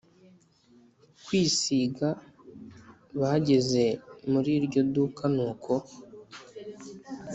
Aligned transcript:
kwisiga 1.25 2.07
bageze 3.19 3.83
muriryo 4.31 4.81
duka 4.93 5.25
nuko 5.35 5.73